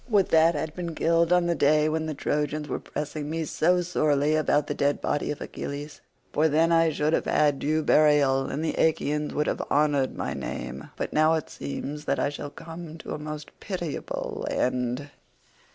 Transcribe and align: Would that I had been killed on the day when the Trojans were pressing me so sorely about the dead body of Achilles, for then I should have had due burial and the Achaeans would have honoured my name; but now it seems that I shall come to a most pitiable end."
Would 0.09 0.29
that 0.29 0.55
I 0.55 0.61
had 0.61 0.73
been 0.73 0.95
killed 0.95 1.31
on 1.31 1.45
the 1.45 1.53
day 1.53 1.87
when 1.87 2.07
the 2.07 2.15
Trojans 2.15 2.67
were 2.67 2.79
pressing 2.79 3.29
me 3.29 3.45
so 3.45 3.81
sorely 3.83 4.33
about 4.35 4.65
the 4.65 4.73
dead 4.73 4.99
body 4.99 5.29
of 5.29 5.41
Achilles, 5.41 6.01
for 6.33 6.47
then 6.49 6.71
I 6.71 6.89
should 6.89 7.13
have 7.13 7.25
had 7.25 7.59
due 7.59 7.83
burial 7.83 8.47
and 8.47 8.65
the 8.65 8.73
Achaeans 8.73 9.31
would 9.35 9.45
have 9.45 9.61
honoured 9.69 10.17
my 10.17 10.33
name; 10.33 10.89
but 10.95 11.13
now 11.13 11.35
it 11.35 11.51
seems 11.51 12.05
that 12.05 12.17
I 12.17 12.29
shall 12.29 12.49
come 12.49 12.97
to 12.97 13.13
a 13.13 13.19
most 13.19 13.51
pitiable 13.59 14.47
end." 14.49 15.11